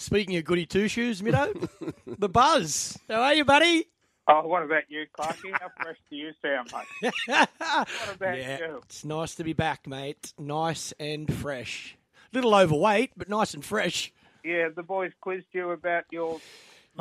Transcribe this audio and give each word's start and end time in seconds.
Speaking 0.00 0.38
of 0.38 0.44
goody 0.44 0.64
two 0.64 0.88
shoes, 0.88 1.20
Middo, 1.20 1.68
the 2.06 2.28
buzz. 2.30 2.98
How 3.06 3.20
are 3.20 3.34
you, 3.34 3.44
buddy? 3.44 3.84
Oh, 4.26 4.46
what 4.46 4.62
about 4.62 4.84
you, 4.88 5.04
Clarky? 5.14 5.52
How 5.52 5.68
fresh 5.78 5.98
do 6.08 6.16
you 6.16 6.30
sound, 6.40 6.72
mate? 6.72 7.12
What 7.58 8.14
about 8.14 8.38
yeah, 8.38 8.58
you? 8.60 8.80
it's 8.82 9.04
nice 9.04 9.34
to 9.34 9.44
be 9.44 9.52
back, 9.52 9.86
mate. 9.86 10.32
Nice 10.38 10.94
and 10.98 11.30
fresh. 11.30 11.98
Little 12.32 12.54
overweight, 12.54 13.10
but 13.14 13.28
nice 13.28 13.52
and 13.52 13.62
fresh. 13.62 14.10
Yeah, 14.42 14.70
the 14.74 14.82
boys 14.82 15.12
quizzed 15.20 15.48
you 15.52 15.70
about 15.70 16.04
your. 16.10 16.40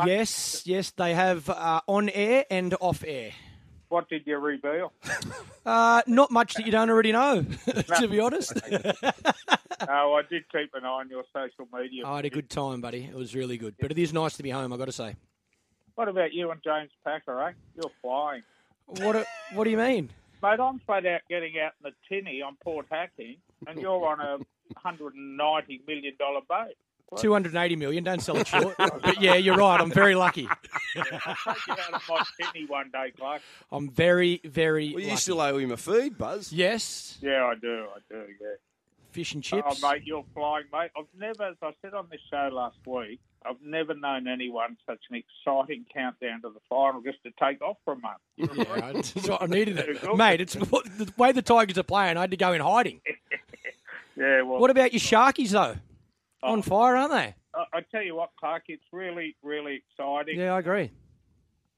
Yes, 0.05 0.63
yes, 0.65 0.91
they 0.91 1.13
have 1.13 1.49
uh, 1.49 1.79
on 1.87 2.09
air 2.09 2.43
and 2.51 2.75
off 2.81 3.05
air. 3.07 3.31
What 3.89 4.07
did 4.07 4.25
you 4.25 4.37
reveal? 4.37 4.93
Uh, 5.65 6.01
not 6.07 6.31
much 6.31 6.55
that 6.55 6.65
you 6.65 6.71
don't 6.71 6.89
already 6.89 7.11
know, 7.11 7.43
to 7.99 8.07
be 8.07 8.19
honest. 8.19 8.53
oh, 8.71 10.13
I 10.13 10.21
did 10.27 10.49
keep 10.51 10.73
an 10.73 10.83
eye 10.83 10.87
on 10.87 11.09
your 11.09 11.23
social 11.31 11.67
media. 11.71 12.07
I 12.07 12.15
had 12.15 12.25
a 12.25 12.29
good 12.31 12.49
time, 12.49 12.81
buddy. 12.81 13.03
It 13.03 13.13
was 13.13 13.35
really 13.35 13.57
good. 13.57 13.75
But 13.79 13.91
it 13.91 13.99
is 13.99 14.11
nice 14.11 14.35
to 14.37 14.41
be 14.41 14.49
home, 14.49 14.73
i 14.73 14.77
got 14.77 14.85
to 14.85 14.91
say. 14.91 15.15
What 15.93 16.07
about 16.07 16.33
you 16.33 16.49
and 16.49 16.59
James 16.63 16.89
Packer, 17.05 17.39
eh? 17.49 17.51
You're 17.75 17.91
flying. 18.01 18.41
What, 18.87 19.13
do- 19.13 19.25
what 19.53 19.65
do 19.65 19.69
you 19.69 19.77
mean? 19.77 20.09
Mate, 20.41 20.59
I'm 20.59 20.79
flat 20.79 21.05
out 21.05 21.21
getting 21.29 21.59
out 21.59 21.73
in 21.83 21.91
the 21.91 21.93
tinny 22.07 22.41
on 22.41 22.55
Port 22.63 22.87
Hacking, 22.89 23.35
and 23.67 23.79
you're 23.79 24.07
on 24.07 24.21
a 24.21 24.39
$190 24.83 25.87
million 25.87 26.15
boat. 26.17 26.73
280 27.17 27.75
million, 27.75 28.03
don't 28.03 28.21
sell 28.21 28.37
it 28.37 28.47
short. 28.47 28.75
but 28.77 29.21
yeah, 29.21 29.35
you're 29.35 29.57
right. 29.57 29.79
I'm 29.81 29.91
very 29.91 30.15
lucky. 30.15 30.47
I'll 30.95 31.03
take 31.03 31.67
you 31.67 31.73
out 31.73 31.93
of 31.93 32.01
my 32.09 32.23
tinny 32.39 32.65
one 32.65 32.89
day, 32.91 33.11
Clark. 33.17 33.41
I'm 33.71 33.89
very, 33.89 34.41
very 34.43 34.91
Well, 34.93 35.01
you 35.01 35.07
lucky. 35.09 35.19
still 35.21 35.41
owe 35.41 35.57
him 35.57 35.71
a 35.71 35.77
feed, 35.77 36.17
Buzz. 36.17 36.51
Yes, 36.53 37.17
Yeah, 37.21 37.45
I 37.45 37.55
do, 37.55 37.85
I 37.95 37.99
do, 38.13 38.23
yeah. 38.41 38.47
fish 39.11 39.33
and 39.33 39.43
Oh, 39.51 39.61
chips. 39.61 39.81
mate, 39.81 40.03
you're 40.05 40.25
flying, 40.33 40.65
mate. 40.71 40.91
I've 40.97 41.05
never, 41.17 41.43
as 41.45 41.55
I 41.61 41.71
said 41.81 41.93
on 41.93 42.07
this 42.11 42.21
show 42.29 42.49
last 42.51 42.77
week, 42.85 43.19
I've 43.45 43.61
never 43.63 43.93
known 43.95 44.27
anyone 44.27 44.75
such 44.85 44.99
an 45.09 45.15
exciting 45.23 45.85
countdown 45.93 46.41
to 46.41 46.49
the 46.49 46.59
final 46.69 47.01
just 47.01 47.23
to 47.23 47.31
take 47.41 47.61
off 47.61 47.77
for 47.85 47.93
a 47.93 47.97
month. 47.97 48.19
Yeah, 48.37 48.91
that's 48.91 49.13
what 49.27 49.41
I 49.41 49.45
needed 49.45 49.77
it. 49.79 50.15
Mate, 50.15 50.41
it's 50.41 50.53
the 50.53 51.13
way 51.17 51.31
the 51.31 51.41
Tigers 51.41 51.77
are 51.77 51.83
playing, 51.83 52.17
I 52.17 52.21
had 52.21 52.31
to 52.31 52.37
go 52.37 52.51
in 52.53 52.61
hiding. 52.61 52.99
Yeah, 54.17 54.41
well, 54.41 54.59
What 54.59 54.69
about 54.69 54.91
your 54.91 54.99
Sharkies, 54.99 55.51
though? 55.51 55.75
On 56.41 56.61
fire, 56.61 56.95
aren't 56.95 57.11
they? 57.11 57.35
I, 57.73 57.81
tell 57.91 58.03
you 58.03 58.15
what, 58.15 58.29
Clark, 58.39 58.63
it's 58.67 58.83
really, 58.91 59.35
really 59.43 59.75
exciting. 59.97 60.39
Yeah, 60.39 60.53
I 60.53 60.59
agree. 60.59 60.91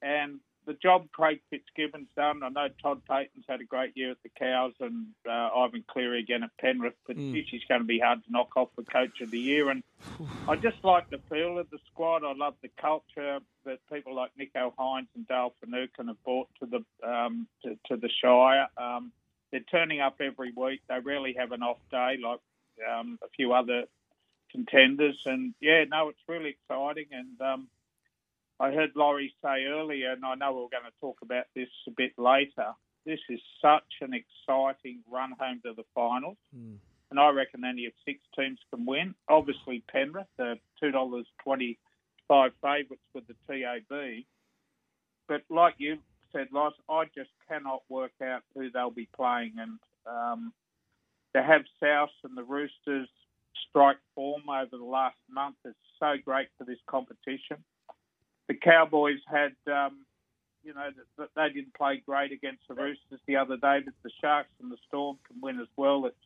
And 0.02 0.40
the 0.66 0.74
job 0.74 1.10
Craig 1.12 1.40
Fitzgibbon's 1.50 2.08
done, 2.16 2.42
I 2.42 2.48
know 2.48 2.68
Todd 2.80 3.02
Payten's 3.08 3.44
had 3.48 3.60
a 3.60 3.64
great 3.64 3.96
year 3.96 4.12
at 4.12 4.18
the 4.22 4.28
Cows 4.38 4.74
and 4.80 5.06
uh, 5.28 5.48
Ivan 5.56 5.84
Cleary 5.88 6.20
again 6.20 6.42
at 6.44 6.50
Penrith, 6.60 6.94
but 7.06 7.16
Mm. 7.16 7.32
going 7.68 7.80
to 7.80 7.86
be 7.86 7.98
hard 7.98 8.24
to 8.24 8.30
knock 8.30 8.56
off 8.56 8.68
for 8.74 8.82
Coach 8.82 9.20
of 9.20 9.30
the 9.30 9.38
Year. 9.38 9.70
And 9.70 9.82
I 10.48 10.56
just 10.56 10.82
like 10.84 11.10
the 11.10 11.18
feel 11.30 11.58
of 11.58 11.68
the 11.70 11.78
squad. 11.92 12.22
I 12.24 12.32
love 12.34 12.54
the 12.62 12.70
culture 12.80 13.40
that 13.64 13.78
people 13.92 14.14
like 14.14 14.30
Nicho 14.38 14.72
Hynes 14.78 15.08
and 15.16 15.26
Dale 15.26 15.54
Finucane 15.60 16.08
have 16.08 16.22
brought 16.24 16.48
to 16.60 16.66
the 16.66 17.08
um, 17.08 17.48
to, 17.64 17.76
to 17.88 17.96
the 17.96 18.08
Shire. 18.22 18.68
Um, 18.76 19.12
they're 19.50 19.60
turning 19.70 20.00
up 20.00 20.20
every 20.20 20.52
week. 20.56 20.80
They 20.88 20.98
rarely 21.00 21.34
have 21.38 21.52
an 21.52 21.62
off 21.62 21.78
day 21.90 22.16
like 22.22 22.40
um, 22.90 23.18
a 23.22 23.28
few 23.36 23.52
other 23.52 23.84
contenders. 24.52 25.20
And 25.26 25.54
yeah, 25.60 25.84
no, 25.90 26.08
it's 26.08 26.22
really 26.28 26.50
exciting. 26.50 27.06
And 27.10 27.40
um, 27.40 27.68
I 28.60 28.70
heard 28.70 28.92
Laurie 28.94 29.34
say 29.42 29.64
earlier, 29.64 30.12
and 30.12 30.24
I 30.24 30.34
know 30.34 30.52
we're 30.52 30.78
going 30.78 30.90
to 30.90 31.00
talk 31.00 31.18
about 31.22 31.46
this 31.54 31.68
a 31.88 31.90
bit 31.90 32.12
later. 32.18 32.72
This 33.04 33.20
is 33.28 33.40
such 33.60 34.00
an 34.00 34.12
exciting 34.14 35.00
run 35.10 35.32
home 35.38 35.60
to 35.64 35.72
the 35.74 35.84
finals. 35.94 36.36
And 37.10 37.18
I 37.18 37.30
reckon 37.30 37.64
only 37.64 37.82
if 37.82 37.92
six 38.06 38.20
teams 38.38 38.58
can 38.72 38.86
win. 38.86 39.14
Obviously, 39.28 39.82
Penrith, 39.90 40.28
the 40.38 40.58
$2.25 40.82 41.76
favourites 42.30 43.02
with 43.12 43.24
the 43.26 43.34
TAB. 43.48 44.24
But 45.28 45.42
like 45.50 45.74
you 45.78 45.98
said, 46.32 46.48
Loz, 46.52 46.72
I 46.88 47.04
just 47.14 47.30
cannot 47.48 47.82
work 47.88 48.12
out 48.22 48.42
who 48.54 48.70
they'll 48.70 48.90
be 48.90 49.08
playing. 49.14 49.54
And 49.58 49.78
um, 50.06 50.52
to 51.34 51.42
have 51.42 51.62
South 51.80 52.10
and 52.24 52.36
the 52.36 52.44
Roosters 52.44 53.08
strike 53.68 53.98
form 54.14 54.42
over 54.48 54.76
the 54.76 54.84
last 54.84 55.16
month 55.30 55.56
is 55.64 55.74
so 55.98 56.14
great 56.24 56.48
for 56.58 56.64
this 56.64 56.78
competition. 56.86 57.58
The 58.48 58.54
Cowboys 58.54 59.20
had, 59.26 59.54
um, 59.66 60.04
you 60.64 60.74
know, 60.74 60.90
th- 60.90 61.06
th- 61.16 61.30
they 61.36 61.48
didn't 61.48 61.74
play 61.74 62.02
great 62.04 62.32
against 62.32 62.62
the 62.68 62.74
Roosters 62.74 63.20
the 63.26 63.36
other 63.36 63.56
day, 63.56 63.80
but 63.84 63.94
the 64.02 64.10
Sharks 64.20 64.50
and 64.60 64.70
the 64.70 64.78
Storm 64.88 65.18
can 65.26 65.40
win 65.40 65.60
as 65.60 65.68
well. 65.76 66.06
It's 66.06 66.16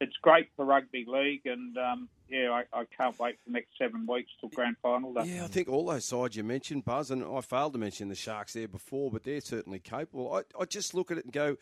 it's 0.00 0.16
great 0.20 0.48
for 0.56 0.64
rugby 0.64 1.06
league, 1.08 1.46
and 1.46 1.76
um, 1.78 2.08
yeah, 2.28 2.50
I, 2.50 2.80
I 2.80 2.84
can't 2.84 3.18
wait 3.18 3.36
for 3.36 3.50
the 3.50 3.52
next 3.52 3.70
seven 3.78 4.06
weeks 4.06 4.30
till 4.40 4.50
grand 4.50 4.76
final 4.82 5.14
day. 5.14 5.22
Yeah, 5.24 5.44
I 5.44 5.46
think 5.46 5.68
all 5.68 5.86
those 5.86 6.04
sides 6.04 6.36
you 6.36 6.44
mentioned, 6.44 6.84
Buzz, 6.84 7.10
and 7.10 7.24
I 7.24 7.40
failed 7.40 7.72
to 7.72 7.78
mention 7.78 8.08
the 8.08 8.14
Sharks 8.14 8.52
there 8.52 8.68
before, 8.68 9.10
but 9.10 9.24
they're 9.24 9.40
certainly 9.40 9.78
capable. 9.78 10.34
I, 10.34 10.42
I 10.60 10.66
just 10.66 10.94
look 10.94 11.10
at 11.10 11.18
it 11.18 11.24
and 11.24 11.32
go, 11.32 11.56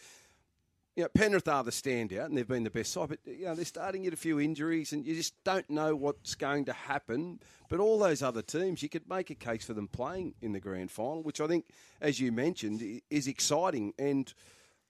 you 0.97 1.03
know, 1.03 1.09
Penrith 1.09 1.49
are 1.49 1.65
the 1.65 1.73
standout, 1.73 2.27
and 2.27 2.37
they've 2.39 2.47
been 2.47 2.63
the 2.63 2.71
best 2.71 2.93
side, 2.93 3.09
but 3.09 3.19
you 3.25 3.47
know 3.47 3.55
they're 3.55 3.65
starting 3.65 4.03
to 4.03 4.07
get 4.07 4.15
a 4.15 4.21
few 4.21 4.39
injuries, 4.39 4.93
and 4.93 5.05
you 5.05 5.15
just 5.15 5.35
don't 5.43 5.69
know 5.69 5.97
what's 5.97 6.35
going 6.35 6.65
to 6.67 6.73
happen. 6.73 7.41
But 7.69 7.81
all 7.81 7.99
those 7.99 8.23
other 8.23 8.43
teams, 8.43 8.83
you 8.83 8.89
could 8.89 9.09
make 9.09 9.31
a 9.31 9.35
case 9.35 9.65
for 9.65 9.75
them 9.75 9.89
playing 9.89 10.35
in 10.41 10.53
the 10.53 10.61
grand 10.61 10.91
final, 10.91 11.23
which 11.23 11.41
I 11.41 11.49
think, 11.49 11.67
as 12.01 12.21
you 12.21 12.31
mentioned, 12.31 13.01
is 13.11 13.27
exciting. 13.27 13.93
And 13.99 14.33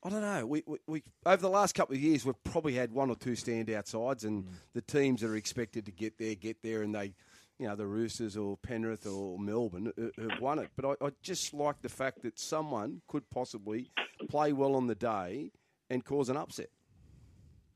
I 0.03 0.11
don't 0.11 0.21
know, 0.21 0.47
we, 0.47 0.63
we, 0.67 0.79
we 0.87 1.03
over 1.25 1.41
the 1.41 1.49
last 1.49 1.75
couple 1.75 1.95
of 1.95 2.03
years, 2.03 2.27
we've 2.27 2.45
probably 2.45 2.75
had 2.75 2.93
one 2.93 3.09
or 3.09 3.17
two 3.17 3.33
standout 3.33 3.87
sides, 3.87 4.25
and 4.25 4.47
the 4.75 4.83
teams 4.83 5.23
that 5.23 5.31
are 5.31 5.37
expected 5.37 5.87
to 5.87 5.93
get 5.93 6.19
there 6.19 6.35
get 6.35 6.63
there, 6.63 6.83
and 6.83 6.95
they. 6.95 7.15
You 7.57 7.69
know, 7.69 7.77
the 7.77 7.87
Roosters 7.87 8.37
or 8.37 8.57
Penrith 8.57 9.07
or 9.07 9.39
Melbourne 9.39 9.93
uh, 9.97 10.21
have 10.21 10.41
won 10.41 10.59
it. 10.59 10.71
But 10.75 10.99
I, 11.01 11.07
I 11.07 11.11
just 11.23 11.55
like 11.55 11.83
the 11.83 11.89
fact 11.89 12.23
that 12.23 12.37
someone 12.37 13.01
could 13.07 13.31
possibly 13.31 13.93
play 14.29 14.53
well 14.53 14.75
on 14.75 14.89
the 14.89 14.97
day 14.97 15.53
and 15.95 16.05
cause 16.05 16.29
an 16.29 16.37
upset. 16.37 16.69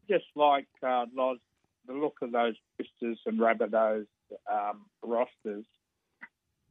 just 0.09 0.25
like 0.35 0.67
uh, 0.83 1.07
Loz, 1.15 1.39
the 1.87 1.93
look 1.93 2.17
of 2.23 2.33
those 2.33 2.55
Roosters 2.79 3.19
and 3.27 3.39
Rabbitohs 3.39 4.07
um, 4.51 4.87
rosters, 5.03 5.65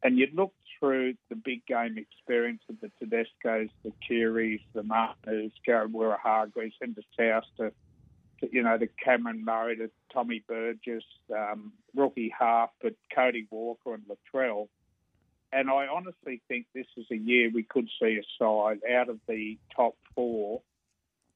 and 0.03 0.17
you 0.17 0.27
look 0.33 0.53
through 0.79 1.15
the 1.29 1.35
big 1.35 1.65
game 1.65 1.97
experience 1.97 2.61
of 2.69 2.75
the 2.81 2.91
Tedescos, 3.01 3.69
the 3.83 3.91
Kearys, 4.07 4.61
the 4.73 4.83
Martiners, 4.83 5.51
Jared 5.65 5.91
Waerea-Hargreaves, 5.91 6.75
and 6.81 6.95
the 6.95 7.03
South 7.17 7.45
to, 7.57 7.71
to, 8.39 8.53
you 8.53 8.61
know, 8.61 8.77
the 8.77 8.89
Cameron 9.03 9.43
Murray, 9.43 9.77
to 9.77 9.89
Tommy 10.13 10.43
Burgess, 10.47 11.03
um, 11.35 11.73
rookie 11.95 12.31
half, 12.37 12.69
but 12.81 12.93
Cody 13.13 13.47
Walker 13.49 13.95
and 13.95 14.03
Latrell. 14.05 14.67
And 15.51 15.69
I 15.69 15.87
honestly 15.87 16.41
think 16.47 16.67
this 16.75 16.85
is 16.97 17.05
a 17.09 17.15
year 17.15 17.49
we 17.51 17.63
could 17.63 17.89
see 17.99 18.19
a 18.19 18.23
side 18.37 18.79
out 18.93 19.09
of 19.09 19.19
the 19.27 19.57
top 19.75 19.95
four 20.13 20.61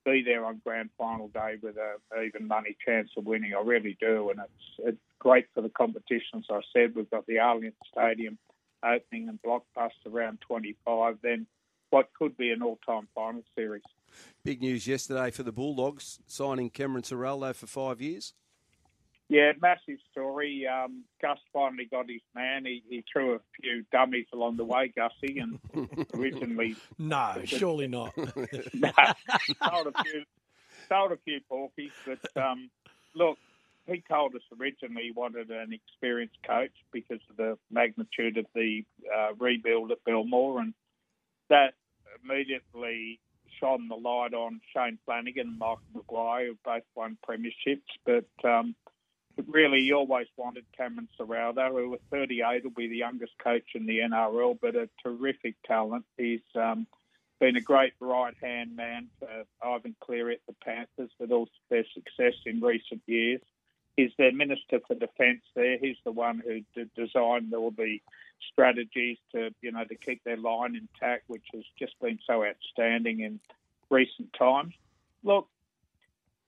be 0.06 0.24
there 0.24 0.46
on 0.46 0.62
grand 0.64 0.90
final 0.98 1.28
day 1.30 1.58
with 1.62 1.76
a 1.78 2.22
even 2.22 2.48
money 2.48 2.76
chance 2.86 3.10
of 3.18 3.26
winning. 3.26 3.54
I 3.54 3.62
really 3.62 3.98
do, 4.00 4.30
and 4.30 4.40
it's 4.40 4.88
it's 4.90 5.02
great 5.20 5.48
for 5.54 5.62
the 5.62 5.70
competition. 5.70 6.40
As 6.40 6.46
I 6.50 6.62
said, 6.74 6.96
we've 6.96 7.10
got 7.10 7.26
the 7.28 7.36
Allianz 7.36 7.74
Stadium 7.92 8.38
opening 8.84 9.30
and 9.30 9.40
blockbuster 9.42 10.12
around 10.12 10.40
25. 10.48 11.18
Then 11.22 11.46
what 11.92 12.10
could 12.18 12.36
be 12.38 12.52
an 12.52 12.62
all-time 12.62 13.08
final 13.14 13.44
series. 13.56 13.84
Big 14.44 14.62
news 14.62 14.88
yesterday 14.88 15.30
for 15.30 15.44
the 15.44 15.52
Bulldogs 15.52 16.20
signing 16.26 16.70
Cameron 16.70 17.04
Ciraldo 17.04 17.54
for 17.54 17.68
five 17.68 18.02
years. 18.02 18.34
Yeah, 19.32 19.54
massive 19.62 20.00
story. 20.12 20.68
Um, 20.68 21.06
Gus 21.22 21.38
finally 21.54 21.86
got 21.90 22.10
his 22.10 22.20
man. 22.36 22.66
He, 22.66 22.84
he 22.90 23.06
threw 23.12 23.36
a 23.36 23.40
few 23.62 23.86
dummies 23.90 24.26
along 24.34 24.58
the 24.58 24.66
way, 24.66 24.92
Gussie, 24.94 25.40
and 25.40 25.58
originally 26.14 26.76
No, 27.00 27.38
surely 27.46 27.88
not. 27.88 28.14
no, 28.74 28.92
sold 29.64 29.88
a 29.88 30.04
few, 30.04 30.24
sold 30.90 31.14
a 31.14 31.18
few 31.24 31.40
porkies. 31.50 31.94
But 32.06 32.42
um, 32.44 32.70
look, 33.16 33.38
he 33.88 34.04
told 34.12 34.36
us 34.36 34.42
originally 34.60 35.04
he 35.04 35.12
wanted 35.12 35.50
an 35.50 35.72
experienced 35.72 36.40
coach 36.46 36.74
because 36.92 37.22
of 37.30 37.38
the 37.38 37.58
magnitude 37.72 38.38
of 38.38 38.48
the 38.54 38.84
uh, 39.18 39.30
rebuild 39.40 39.92
at 39.94 40.04
Belmore, 40.04 40.60
and 40.60 40.74
that 41.50 41.74
immediately 42.22 43.22
shone 43.62 43.88
the 43.88 43.96
light 43.96 44.34
on 44.34 44.60
Shane 44.76 45.00
Flanagan 45.06 45.48
and 45.48 45.58
Michael 45.58 45.80
Maguire, 45.96 46.48
who 46.48 46.58
both 46.66 46.84
won 46.96 47.18
premierships. 47.26 47.80
But 48.06 48.26
um, 48.44 48.76
really, 49.48 49.82
he 49.82 49.94
always 49.94 50.28
wanted 50.38 50.66
Cameron 50.76 51.08
Ciraldo, 51.20 51.70
who 51.72 51.94
at 51.94 52.02
38 52.12 52.64
will 52.64 52.72
be 52.72 52.88
the 52.88 52.98
youngest 52.98 53.34
coach 53.38 53.70
in 53.76 53.86
the 53.86 54.00
NRL, 54.00 54.58
but 54.62 54.76
a 54.76 54.90
terrific 55.04 55.56
talent. 55.64 56.06
He's 56.18 56.42
um, 56.56 56.88
been 57.40 57.56
a 57.56 57.62
great 57.62 57.94
right 58.00 58.36
hand 58.42 58.76
man 58.76 59.10
for 59.20 59.28
Ivan 59.64 59.96
Cleary 60.00 60.36
at 60.36 60.42
the 60.48 60.56
Panthers 60.64 61.12
with 61.20 61.32
all 61.32 61.50
their 61.70 61.86
success 61.94 62.34
in 62.46 62.62
recent 62.62 63.02
years. 63.06 63.42
He's 63.98 64.12
their 64.18 64.32
Minister 64.32 64.80
for 64.88 64.96
Defence 64.96 65.42
there. 65.56 65.78
He's 65.78 65.98
the 66.06 66.12
one 66.12 66.42
who 66.46 66.62
d- 66.76 66.90
designed 66.96 67.54
all 67.54 67.72
the 67.72 68.00
strategies 68.52 69.18
to, 69.34 69.52
you 69.62 69.72
know, 69.72 69.84
to 69.84 69.96
keep 69.96 70.24
their 70.24 70.38
line 70.38 70.76
intact, 70.76 71.24
which 71.28 71.46
has 71.54 71.64
just 71.78 72.00
been 72.00 72.20
so 72.26 72.46
outstanding 72.46 73.20
in 73.20 73.40
recent 73.90 74.34
times. 74.38 74.74
Look, 75.24 75.48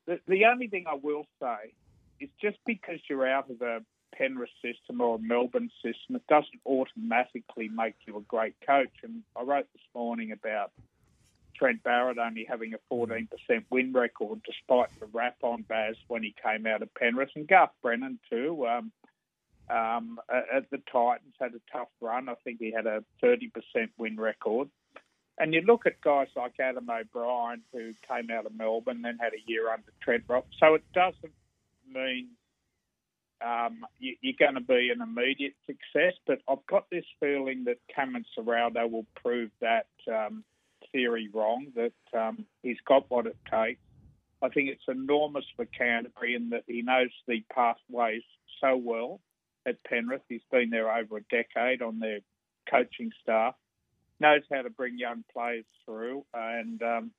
the, 0.05 0.19
the 0.27 0.45
only 0.45 0.67
thing 0.67 0.85
I 0.87 0.95
will 0.95 1.25
say 1.39 1.73
is 2.23 2.29
just 2.41 2.57
because 2.65 2.99
you're 3.09 3.27
out 3.27 3.49
of 3.49 3.61
a 3.61 3.81
Penrith 4.15 4.49
system 4.61 5.01
or 5.01 5.15
a 5.15 5.19
Melbourne 5.19 5.71
system, 5.83 6.15
it 6.15 6.27
doesn't 6.27 6.61
automatically 6.65 7.69
make 7.69 7.95
you 8.05 8.17
a 8.17 8.21
great 8.21 8.55
coach. 8.65 8.91
And 9.03 9.23
I 9.35 9.43
wrote 9.43 9.67
this 9.73 9.83
morning 9.93 10.31
about 10.31 10.71
Trent 11.55 11.83
Barrett 11.83 12.17
only 12.17 12.45
having 12.47 12.73
a 12.73 12.93
14% 12.93 13.27
win 13.69 13.93
record 13.93 14.41
despite 14.45 14.89
the 14.99 15.07
rap 15.07 15.37
on 15.41 15.63
Baz 15.63 15.95
when 16.07 16.23
he 16.23 16.35
came 16.43 16.65
out 16.65 16.81
of 16.81 16.93
Penrith, 16.95 17.29
and 17.35 17.47
Garth 17.47 17.71
Brennan 17.81 18.19
too. 18.29 18.67
Um, 18.67 18.91
um, 19.69 20.19
at 20.29 20.69
the 20.71 20.81
Titans 20.91 21.35
had 21.39 21.53
a 21.53 21.61
tough 21.71 21.87
run. 22.01 22.27
I 22.27 22.35
think 22.43 22.59
he 22.59 22.71
had 22.71 22.85
a 22.85 23.03
30% 23.23 23.49
win 23.97 24.17
record. 24.17 24.69
And 25.39 25.53
you 25.53 25.61
look 25.61 25.85
at 25.85 26.01
guys 26.01 26.27
like 26.35 26.59
Adam 26.59 26.89
O'Brien, 26.89 27.61
who 27.71 27.93
came 28.07 28.29
out 28.29 28.45
of 28.45 28.53
Melbourne, 28.55 29.01
then 29.01 29.17
had 29.19 29.33
a 29.33 29.49
year 29.49 29.71
under 29.71 29.91
Trent 30.01 30.25
Rock. 30.27 30.45
So 30.59 30.75
it 30.75 30.83
doesn't 30.93 31.33
mean 31.93 32.27
um, 33.43 33.85
you, 33.99 34.15
are 34.25 34.45
going 34.45 34.55
to 34.55 34.61
be 34.61 34.89
an 34.89 35.01
immediate 35.01 35.55
success, 35.65 36.13
but 36.25 36.39
I've 36.47 36.65
got 36.67 36.89
this 36.89 37.05
feeling 37.19 37.65
that 37.65 37.77
Cameron 37.93 38.25
Ciraldo 38.37 38.89
will 38.89 39.05
prove 39.15 39.51
that 39.61 39.87
um, 40.11 40.43
theory 40.91 41.29
wrong, 41.33 41.67
that 41.75 42.17
um, 42.17 42.45
he's 42.61 42.77
got 42.87 43.09
what 43.09 43.27
it 43.27 43.37
takes. 43.51 43.81
I 44.41 44.49
think 44.49 44.69
it's 44.69 44.83
enormous 44.87 45.45
for 45.55 45.65
Canterbury 45.65 46.35
in 46.35 46.49
that 46.49 46.63
he 46.67 46.81
knows 46.81 47.09
the 47.27 47.43
pathways 47.53 48.23
so 48.61 48.75
well 48.75 49.19
at 49.65 49.83
Penrith. 49.83 50.21
He's 50.27 50.41
been 50.51 50.69
there 50.69 50.91
over 50.91 51.17
a 51.17 51.21
decade 51.29 51.81
on 51.81 51.99
their 51.99 52.19
coaching 52.69 53.11
staff, 53.21 53.55
knows 54.19 54.41
how 54.51 54.61
to 54.61 54.69
bring 54.69 54.97
young 54.97 55.23
players 55.33 55.65
through, 55.85 56.25
and 56.33 56.81
um, 56.81 57.11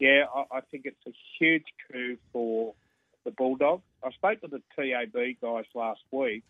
yeah, 0.00 0.24
I, 0.34 0.58
I 0.58 0.60
think 0.70 0.86
it's 0.86 1.06
a 1.06 1.12
huge 1.38 1.64
coup 1.90 2.16
for 2.32 2.74
the 3.24 3.30
Bulldogs. 3.30 3.82
I 4.04 4.10
spoke 4.12 4.40
to 4.40 4.48
the 4.48 4.62
TAB 4.76 5.40
guys 5.42 5.64
last 5.74 6.00
week, 6.10 6.44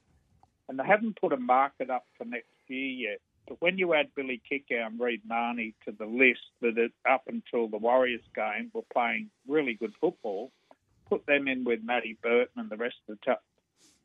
and 0.69 0.79
they 0.79 0.85
haven't 0.85 1.21
put 1.21 1.33
a 1.33 1.37
market 1.37 1.91
up 1.91 2.07
for 2.17 2.25
next 2.25 2.47
year 2.69 3.11
yet. 3.11 3.21
But 3.49 3.61
when 3.61 3.79
you 3.79 3.95
add 3.95 4.15
Billy 4.15 4.41
Kikau 4.51 4.87
and 4.87 5.01
Reed 5.01 5.23
Mahoney 5.27 5.75
to 5.85 5.93
the 5.93 6.07
list 6.07 6.41
that 6.61 6.79
it, 6.79 6.93
up 7.09 7.23
until 7.27 7.69
the 7.69 7.79
Warriors 7.79 8.23
game 8.35 8.71
were 8.73 8.83
playing 8.93 9.31
really 9.49 9.75
good 9.75 9.93
football, 10.01 10.53
put 11.09 11.27
them 11.27 11.49
in 11.49 11.65
with 11.65 11.81
Matty 11.83 12.17
Burton 12.23 12.53
and 12.57 12.71
the 12.71 12.77
rest 12.77 12.97
of 13.09 13.19
the 13.19 13.25
top. 13.25 13.43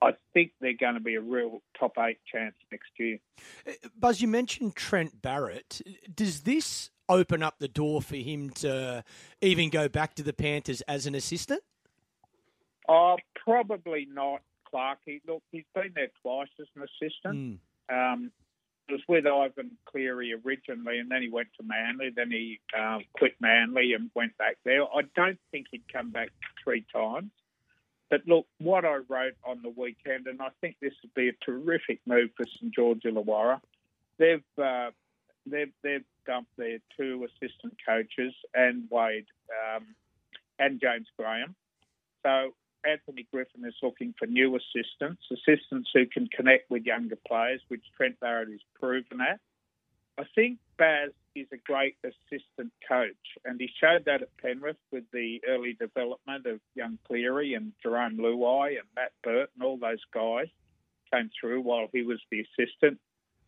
I 0.01 0.13
think 0.33 0.51
they're 0.59 0.73
going 0.73 0.95
to 0.95 0.99
be 0.99 1.15
a 1.15 1.21
real 1.21 1.61
top 1.79 1.93
eight 1.99 2.17
chance 2.31 2.55
next 2.71 2.89
year. 2.97 3.19
Uh, 3.67 3.71
Buzz, 3.97 4.21
you 4.21 4.27
mentioned 4.27 4.75
Trent 4.75 5.21
Barrett. 5.21 5.81
Does 6.13 6.41
this 6.41 6.89
open 7.07 7.43
up 7.43 7.59
the 7.59 7.67
door 7.67 8.01
for 8.01 8.15
him 8.15 8.49
to 8.49 9.03
even 9.41 9.69
go 9.69 9.87
back 9.87 10.15
to 10.15 10.23
the 10.23 10.33
Panthers 10.33 10.81
as 10.81 11.05
an 11.05 11.15
assistant? 11.15 11.61
Oh, 12.87 13.17
probably 13.35 14.07
not, 14.11 14.41
Clarky. 14.71 15.21
Look, 15.27 15.43
he's 15.51 15.65
been 15.73 15.91
there 15.95 16.11
twice 16.21 16.49
as 16.59 16.67
an 16.75 16.83
assistant. 16.83 17.59
Mm. 17.89 18.13
Um, 18.13 18.31
it 18.87 18.91
was 18.93 19.01
with 19.07 19.25
Ivan 19.25 19.71
Cleary 19.85 20.33
originally, 20.33 20.99
and 20.99 21.09
then 21.09 21.21
he 21.23 21.29
went 21.29 21.47
to 21.59 21.65
Manly. 21.65 22.11
Then 22.15 22.29
he 22.29 22.59
uh, 22.77 22.99
quit 23.13 23.33
Manly 23.39 23.93
and 23.93 24.11
went 24.13 24.37
back 24.37 24.57
there. 24.63 24.83
I 24.83 25.01
don't 25.15 25.39
think 25.51 25.67
he'd 25.71 25.91
come 25.91 26.11
back 26.11 26.29
three 26.63 26.85
times. 26.93 27.31
But 28.09 28.21
look, 28.27 28.45
what 28.59 28.85
I 28.85 28.97
wrote 29.09 29.33
on 29.43 29.61
the 29.63 29.73
weekend, 29.75 30.27
and 30.27 30.39
I 30.39 30.49
think 30.61 30.75
this 30.79 30.93
would 31.01 31.13
be 31.15 31.29
a 31.29 31.33
terrific 31.43 31.99
move 32.05 32.29
for 32.37 32.45
St 32.45 32.73
George 32.73 33.01
Illawarra. 33.01 33.59
They've 34.19 34.43
uh, 34.61 34.91
they've 35.47 35.73
they've 35.83 36.05
dumped 36.27 36.55
their 36.57 36.77
two 36.95 37.25
assistant 37.25 37.73
coaches 37.85 38.33
and 38.53 38.83
Wade 38.91 39.25
um, 39.49 39.87
and 40.59 40.79
James 40.79 41.07
Graham. 41.17 41.55
So 42.23 42.53
Anthony 42.87 43.27
Griffin 43.31 43.65
is 43.65 43.75
looking 43.81 44.13
for 44.17 44.25
new 44.25 44.55
assistants, 44.55 45.23
assistants 45.31 45.89
who 45.93 46.05
can 46.05 46.27
connect 46.27 46.69
with 46.69 46.85
younger 46.85 47.17
players, 47.27 47.61
which 47.67 47.83
Trent 47.97 48.19
Barrett 48.19 48.49
has 48.49 48.59
proven 48.79 49.21
at. 49.21 49.39
I 50.17 50.23
think 50.33 50.59
Baz 50.77 51.11
is 51.35 51.47
a 51.51 51.57
great 51.57 51.97
assistant 52.03 52.71
coach, 52.87 53.37
and 53.43 53.59
he 53.59 53.69
showed 53.81 54.05
that 54.05 54.21
at 54.21 54.37
Penrith 54.37 54.77
with 54.91 55.03
the 55.11 55.41
early 55.47 55.73
development 55.73 56.45
of 56.45 56.61
young 56.73 56.97
Cleary 57.05 57.53
and 57.53 57.73
Jerome 57.83 58.17
Luai 58.17 58.77
and 58.79 58.87
Matt 58.95 59.11
Burt 59.23 59.49
and 59.55 59.63
all 59.63 59.77
those 59.77 60.03
guys 60.13 60.47
came 61.13 61.29
through 61.39 61.61
while 61.61 61.87
he 61.91 62.03
was 62.03 62.19
the 62.31 62.41
assistant. 62.41 62.99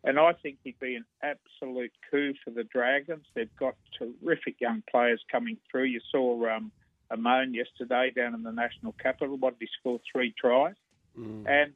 And 0.04 0.20
I 0.20 0.34
think 0.34 0.58
he'd 0.64 0.80
be 0.80 0.96
an 0.96 1.06
absolute 1.24 1.92
coup 2.12 2.34
for 2.44 2.52
the 2.52 2.64
Dragons. 2.64 3.26
They've 3.34 3.56
got 3.58 3.76
terrific 3.98 4.60
young 4.60 4.84
players 4.90 5.22
coming 5.32 5.58
through. 5.70 5.86
You 5.86 6.02
saw 6.12 6.56
um, 6.56 6.72
Amone 7.12 7.54
yesterday 7.54 8.12
down 8.16 8.34
in 8.34 8.44
the 8.44 8.52
national 8.52 8.94
capital. 8.94 9.38
What 9.38 9.60
did 9.60 9.68
he 9.68 9.70
score? 9.80 10.00
Three 10.12 10.34
tries. 10.40 10.76
Mm. 11.18 11.48
And 11.48 11.74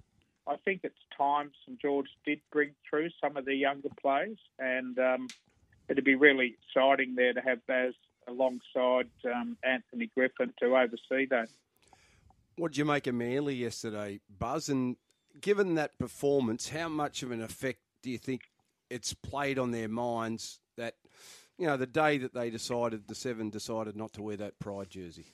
I 0.48 0.56
think 0.66 0.82
it's 0.84 0.96
time 1.18 1.52
St 1.66 1.80
George 1.82 2.10
did 2.26 2.42
bring 2.52 2.72
through 2.90 3.10
some 3.22 3.38
of 3.38 3.46
the 3.46 3.56
younger 3.56 3.90
players, 4.02 4.38
and 4.60 4.98
um, 5.00 5.28
it'd 5.88 6.04
be 6.04 6.16
really 6.16 6.56
exciting 6.62 7.16
there 7.16 7.34
to 7.34 7.42
have 7.42 7.66
Baz 7.68 7.94
alongside 8.28 9.10
um, 9.26 9.58
Anthony 9.64 10.10
Griffin 10.14 10.54
to 10.60 10.78
oversee 10.78 11.28
that. 11.30 11.50
What 12.58 12.72
did 12.72 12.78
you 12.78 12.86
make 12.86 13.08
of 13.08 13.16
Manly 13.16 13.56
yesterday, 13.56 14.20
Buzz? 14.40 14.70
And 14.70 14.98
given 15.40 15.76
that 15.76 15.98
performance, 15.98 16.70
how 16.70 16.90
much 16.90 17.24
of 17.24 17.32
an 17.32 17.42
effect 17.42 17.80
do 18.04 18.10
you 18.10 18.18
think 18.18 18.42
it's 18.90 19.14
played 19.14 19.58
on 19.58 19.72
their 19.72 19.88
minds 19.88 20.60
you 21.58 21.68
know, 21.68 21.78
the 21.78 21.88
day 21.88 22.18
that 22.18 22.34
they 22.34 22.50
decided, 22.50 23.08
the 23.08 23.16
seven 23.16 23.50
decided 23.50 23.96
not 23.96 24.14
to 24.14 24.22
wear 24.22 24.38
that 24.38 24.60
pride 24.60 24.90
jersey? 24.90 25.34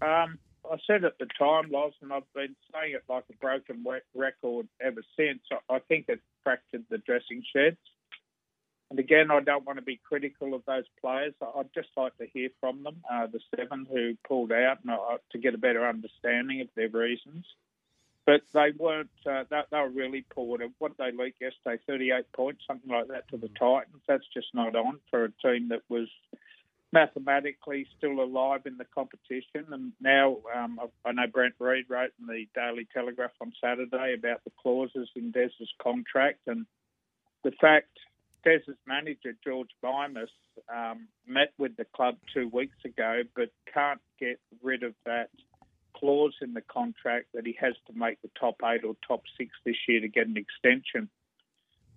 Um, 0.00 0.38
I 0.70 0.76
said 0.86 1.04
at 1.04 1.18
the 1.18 1.26
time, 1.38 1.70
Loz, 1.70 1.92
and 2.02 2.12
I've 2.12 2.32
been 2.34 2.54
saying 2.72 2.94
it 2.94 3.04
like 3.08 3.24
a 3.30 3.36
broken 3.36 3.84
record 4.14 4.68
ever 4.80 5.02
since. 5.16 5.40
I 5.68 5.78
think 5.80 6.06
it 6.08 6.20
fractured 6.44 6.84
the 6.90 6.98
dressing 6.98 7.42
sheds. 7.54 7.78
And 8.90 8.98
again, 8.98 9.30
I 9.30 9.40
don't 9.40 9.64
want 9.64 9.78
to 9.78 9.84
be 9.84 9.98
critical 10.06 10.54
of 10.54 10.62
those 10.66 10.84
players. 11.00 11.34
I'd 11.40 11.72
just 11.74 11.88
like 11.96 12.16
to 12.18 12.26
hear 12.26 12.50
from 12.60 12.82
them, 12.82 12.96
uh, 13.10 13.26
the 13.26 13.40
seven 13.56 13.86
who 13.90 14.14
pulled 14.28 14.52
out, 14.52 14.78
uh, 14.88 15.16
to 15.30 15.38
get 15.38 15.54
a 15.54 15.58
better 15.58 15.88
understanding 15.88 16.60
of 16.60 16.68
their 16.76 16.90
reasons 16.90 17.46
but 18.26 18.42
they 18.52 18.72
weren't. 18.78 19.10
Uh, 19.26 19.44
they, 19.50 19.60
they, 19.70 19.78
were 19.78 19.88
really 19.88 20.24
poor. 20.34 20.58
What 20.78 20.96
did 20.96 21.16
they 21.16 21.24
leak 21.24 21.34
yesterday? 21.40 21.82
Thirty-eight 21.86 22.32
points, 22.32 22.62
something 22.66 22.90
like 22.90 23.08
that, 23.08 23.28
to 23.28 23.36
the 23.36 23.48
mm. 23.48 23.58
Titans. 23.58 24.02
That's 24.06 24.26
just 24.32 24.48
not 24.54 24.76
on 24.76 25.00
for 25.10 25.24
a 25.24 25.32
team 25.42 25.68
that 25.68 25.82
was 25.88 26.08
mathematically 26.92 27.86
still 27.96 28.20
alive 28.20 28.62
in 28.66 28.76
the 28.76 28.84
competition. 28.84 29.72
And 29.72 29.92
now 30.00 30.38
um, 30.54 30.78
I 31.04 31.12
know 31.12 31.26
Brent 31.32 31.54
Read 31.58 31.84
wrote 31.88 32.10
in 32.20 32.26
the 32.26 32.46
Daily 32.54 32.86
Telegraph 32.92 33.30
on 33.40 33.52
Saturday 33.60 34.14
about 34.16 34.44
the 34.44 34.52
clauses 34.60 35.08
in 35.16 35.30
Des's 35.30 35.72
contract 35.82 36.40
and 36.46 36.66
the 37.44 37.52
fact 37.60 37.88
Des's 38.44 38.76
manager 38.86 39.34
George 39.42 39.70
Mimas 39.82 40.30
um, 40.72 41.08
met 41.26 41.52
with 41.58 41.76
the 41.76 41.86
club 41.96 42.16
two 42.34 42.48
weeks 42.52 42.76
ago, 42.84 43.22
but 43.34 43.50
can't 43.72 44.00
get 44.20 44.38
rid 44.62 44.82
of 44.82 44.94
that 45.06 45.30
clause 45.96 46.34
in 46.40 46.54
the 46.54 46.60
contract 46.60 47.26
that 47.34 47.46
he 47.46 47.56
has 47.60 47.74
to 47.86 47.92
make 47.98 48.20
the 48.22 48.30
top 48.38 48.56
eight 48.64 48.84
or 48.84 48.94
top 49.06 49.22
six 49.38 49.50
this 49.64 49.76
year 49.88 50.00
to 50.00 50.08
get 50.08 50.26
an 50.26 50.36
extension. 50.36 51.08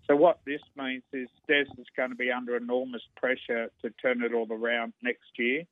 So 0.08 0.16
what 0.16 0.40
this 0.46 0.62
means 0.78 1.04
is 1.12 1.28
Des 1.48 1.66
is 1.80 1.88
going 1.98 2.12
to 2.12 2.16
be 2.16 2.32
under 2.32 2.56
enormous 2.56 3.02
pressure 3.16 3.72
to 3.82 3.90
turn 4.02 4.24
it 4.24 4.34
all 4.34 4.48
around 4.52 4.94
next 5.02 5.38
year. 5.38 5.64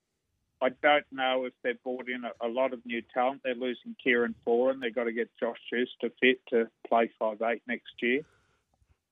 I 0.62 0.70
don't 0.82 1.06
know 1.12 1.46
if 1.46 1.54
they've 1.62 1.82
brought 1.84 2.08
in 2.08 2.24
a, 2.24 2.32
a 2.46 2.48
lot 2.48 2.74
of 2.74 2.86
new 2.86 3.02
talent. 3.14 3.42
They're 3.44 3.54
losing 3.54 3.96
Kieran 4.02 4.34
Foran. 4.48 4.80
They've 4.80 4.96
got 4.96 5.04
to 5.04 5.12
get 5.12 5.30
Josh 5.40 5.58
Schuster 5.70 6.10
fit 6.22 6.40
to 6.50 6.70
play 6.88 7.12
five 7.20 7.42
eight 7.42 7.62
next 7.68 7.94
year. 8.02 8.22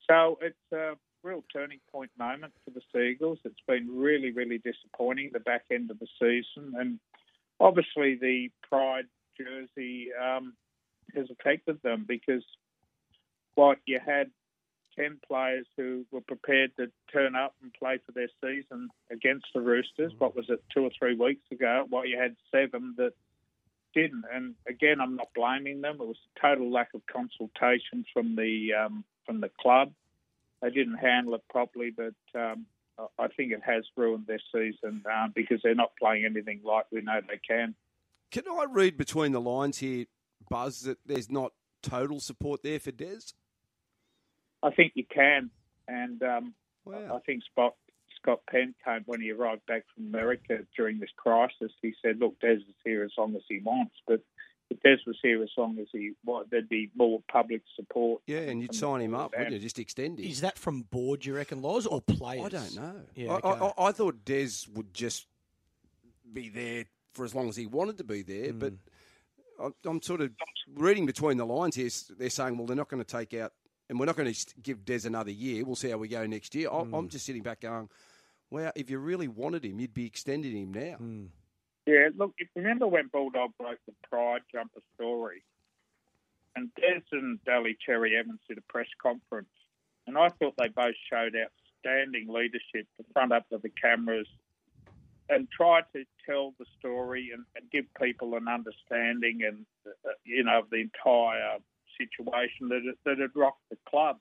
So 0.10 0.39
it's 0.41 0.72
a 0.72 0.94
real 1.24 1.44
turning 1.53 1.80
point 1.91 2.12
moment 2.18 2.53
for 2.63 2.72
the 2.72 2.82
Seagulls. 2.91 3.39
It's 3.44 3.56
been 3.68 3.88
really, 3.96 4.32
really 4.32 4.58
disappointing 4.60 5.32
the 5.34 5.39
back 5.39 5.65
end 5.70 5.91
of 5.91 6.00
the 6.00 6.08
season, 6.20 6.74
and 6.80 7.00
obviously 7.62 8.15
the 8.15 8.50
pride 8.68 9.06
jersey 9.38 10.10
um, 10.13 10.53
has 11.15 11.27
affected 11.32 11.82
them 11.84 12.06
because 12.08 12.44
what 13.56 13.77
you 13.86 14.00
had 14.03 14.30
10 14.98 15.20
players 15.25 15.65
who 15.77 16.06
were 16.12 16.22
prepared 16.22 16.72
to 16.77 16.88
turn 17.12 17.36
up 17.36 17.56
and 17.62 17.74
play 17.74 18.00
for 18.06 18.12
their 18.12 18.27
season 18.44 18.89
against 19.10 19.46
the 19.53 19.62
Roosters. 19.62 20.12
What 20.18 20.36
was 20.36 20.46
it, 20.50 20.63
two 20.74 20.84
or 20.84 20.91
three 20.98 21.15
weeks 21.15 21.44
ago? 21.51 21.86
What 21.89 22.10
you 22.10 22.18
had 22.20 22.36
seven 22.51 22.96
that 22.98 23.13
didn't. 23.94 24.24
And 24.34 24.56
again, 24.68 25.00
I'm 25.01 25.15
not 25.15 25.30
blaming 25.36 25.82
them. 25.82 25.98
It 26.00 26.08
was 26.08 26.18
a 26.36 26.39
total 26.39 26.72
lack 26.72 26.89
of 26.94 27.01
consultation 27.12 28.06
from 28.13 28.36
the 28.36 28.74
um, 28.74 29.03
from 29.25 29.41
the 29.41 29.51
club. 29.60 29.91
They 30.62 30.70
didn't 30.70 30.98
handle 30.98 31.36
it 31.36 31.44
properly, 31.50 31.91
but 31.96 32.39
um, 32.39 32.65
I 33.20 33.27
think 33.29 33.51
it 33.51 33.62
has 33.63 33.84
ruined 33.96 34.27
their 34.27 34.41
season 34.53 35.03
uh, 35.12 35.27
because 35.34 35.60
they're 35.63 35.75
not 35.75 35.91
playing 36.00 36.25
anything 36.25 36.62
like 36.63 36.86
we 36.91 37.01
know 37.01 37.20
they 37.27 37.39
can. 37.48 37.75
Can 38.31 38.43
I 38.48 38.65
read 38.70 38.98
between 38.98 39.31
the 39.31 39.41
lines 39.41 39.77
here, 39.79 40.05
Buzz, 40.50 40.81
that 40.81 41.00
there's 41.05 41.29
not 41.29 41.51
total 41.84 42.20
support 42.20 42.63
there 42.63 42.79
for 42.79 42.91
Des? 42.91 43.34
I 44.63 44.72
think 44.72 44.93
you 44.96 45.05
can, 45.13 45.50
and 45.88 46.22
um, 46.24 46.53
wow. 46.86 47.15
I 47.15 47.20
think 47.25 47.43
Scott 47.51 47.75
Scott 48.22 48.41
Penn 48.50 48.75
came 48.86 49.01
when 49.05 49.20
he 49.20 49.31
arrived 49.31 49.65
back 49.65 49.84
from 49.93 50.05
America 50.08 50.60
during 50.77 51.00
this 51.00 51.10
crisis. 51.17 51.72
He 51.81 51.93
said, 52.01 52.20
"Look, 52.20 52.39
Des 52.39 52.53
is 52.53 52.75
here 52.86 53.03
as 53.03 53.12
long 53.17 53.36
as 53.36 53.41
he 53.50 53.60
wants, 53.63 53.96
but 54.08 54.22
if 54.71 54.81
Des 54.81 54.97
was 55.05 55.17
here 55.21 55.43
as 55.43 55.49
long 55.57 55.77
as 55.79 55.87
he 55.91 56.13
was, 56.25 56.47
there'd 56.49 56.67
be 56.69 56.89
more 56.95 57.21
public 57.31 57.61
support. 57.75 58.21
Yeah, 58.25 58.39
and 58.39 58.61
you'd 58.61 58.73
sign 58.73 59.01
him 59.01 59.13
up, 59.13 59.31
wouldn't 59.37 59.51
you? 59.53 59.59
Just 59.59 59.77
extend 59.79 60.19
him. 60.19 60.25
Is 60.25 60.41
that 60.41 60.57
from 60.57 60.81
board, 60.83 61.25
you 61.25 61.35
reckon, 61.35 61.61
Laws, 61.61 61.85
or 61.85 62.01
players? 62.01 62.45
I 62.45 62.49
don't 62.49 62.75
know. 62.75 63.01
Yeah, 63.15 63.33
I, 63.33 63.35
okay. 63.49 63.71
I, 63.77 63.83
I 63.87 63.91
thought 63.91 64.25
Des 64.25 64.49
would 64.73 64.93
just 64.93 65.27
be 66.33 66.49
there 66.49 66.85
for 67.13 67.25
as 67.25 67.35
long 67.35 67.49
as 67.49 67.55
he 67.57 67.65
wanted 67.67 67.97
to 67.97 68.03
be 68.03 68.21
there, 68.23 68.53
but 68.53 68.73
Hmm. 69.59 69.65
I- 69.65 69.89
I'm 69.89 70.01
sort 70.01 70.21
of 70.21 70.31
reading 70.73 71.05
between 71.05 71.37
the 71.37 71.45
lines 71.45 71.75
here. 71.75 71.89
They're 72.17 72.29
saying, 72.29 72.57
well, 72.57 72.65
they're 72.65 72.75
not 72.75 72.87
going 72.89 73.03
to 73.03 73.07
take 73.17 73.33
out, 73.33 73.53
and 73.89 73.99
we're 73.99 74.05
not 74.05 74.15
going 74.15 74.33
to 74.33 74.45
give 74.63 74.85
Des 74.85 75.05
another 75.05 75.31
year. 75.31 75.65
We'll 75.65 75.75
see 75.75 75.89
how 75.89 75.97
we 75.97 76.07
go 76.07 76.25
next 76.25 76.55
year. 76.55 76.69
I, 76.71 76.79
Hmm. 76.83 76.95
I'm 76.95 77.09
just 77.09 77.25
sitting 77.25 77.43
back 77.43 77.59
going, 77.59 77.89
wow, 78.49 78.71
if 78.75 78.89
you 78.89 78.97
really 78.99 79.27
wanted 79.27 79.65
him, 79.65 79.79
you'd 79.79 79.93
be 79.93 80.05
extending 80.05 80.55
him 80.55 80.73
now. 80.73 80.95
Hmm. 80.95 81.25
Yeah, 81.85 82.09
look, 82.15 82.33
if 82.38 82.47
you 82.55 82.61
remember 82.61 82.88
when 82.88 83.07
Bulldog 83.07 83.51
broke 83.59 83.79
the 83.88 83.93
Pride 84.07 84.41
jumper 84.51 84.81
story, 84.95 85.43
and 86.55 86.69
Des 86.75 87.01
and 87.11 87.43
Daly 87.45 87.77
Cherry 87.83 88.15
Evans 88.15 88.39
did 88.47 88.57
a 88.57 88.61
press 88.61 88.88
conference, 89.01 89.50
and 90.05 90.17
I 90.17 90.29
thought 90.29 90.55
they 90.57 90.67
both 90.67 90.95
showed 91.09 91.33
outstanding 91.35 92.27
leadership 92.27 92.88
to 92.97 93.05
front 93.13 93.31
up 93.31 93.50
to 93.50 93.57
the 93.57 93.69
cameras 93.69 94.27
and 95.29 95.47
tried 95.50 95.85
to 95.95 96.03
tell 96.25 96.53
the 96.59 96.65
story 96.77 97.31
and, 97.33 97.45
and 97.55 97.71
give 97.71 97.85
people 98.00 98.35
an 98.35 98.47
understanding 98.47 99.41
and 99.47 99.65
uh, 99.88 100.11
you 100.25 100.43
know 100.43 100.59
of 100.59 100.69
the 100.69 100.77
entire 100.77 101.57
situation 101.97 102.69
that 102.69 102.81
that 103.05 103.17
had 103.17 103.31
rocked 103.35 103.63
the 103.69 103.77
club. 103.88 104.17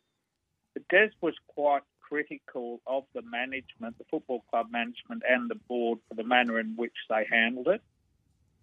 But 0.75 0.89
Des 0.89 1.11
was 1.21 1.35
quite 1.49 1.83
critical 2.11 2.81
of 2.87 3.05
the 3.15 3.23
management, 3.23 3.97
the 3.99 4.05
football 4.11 4.45
club 4.51 4.67
management, 4.71 5.23
and 5.29 5.51
the 5.51 5.55
board 5.69 5.99
for 6.09 6.15
the 6.15 6.25
manner 6.25 6.59
in 6.59 6.75
which 6.77 6.95
they 7.09 7.27
handled 7.31 7.69
it. 7.69 7.83